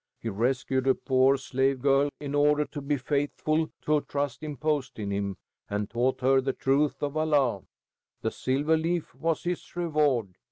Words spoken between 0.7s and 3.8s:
a poor slave girl in order to be faithful